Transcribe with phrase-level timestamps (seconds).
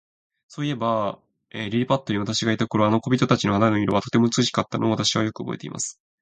[0.47, 1.19] そういえば、
[1.51, 6.01] リリパットに私がいた頃、あの小人たちの肌の色は、とても美しかったのを、私はよくおぼえています。